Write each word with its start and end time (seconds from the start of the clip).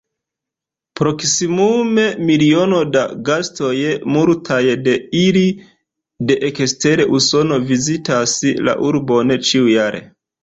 Proksimume 0.99 2.05
miliono 2.29 2.79
da 2.95 3.03
gastoj, 3.27 3.75
multaj 4.15 4.59
de 4.87 4.95
ili 5.21 5.45
de 6.31 6.37
ekster 6.49 7.03
Usono, 7.19 7.61
vizitas 7.73 8.35
la 8.69 8.75
urbon 8.89 9.35
ĉiujare. 9.51 10.03